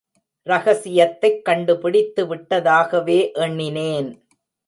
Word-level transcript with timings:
ரகசியத்தைக் 0.47 1.45
கண்டுபிடித்து 1.45 2.35
விட்டதாகவே 2.35 3.31
எண்ணினேன். 3.33 4.09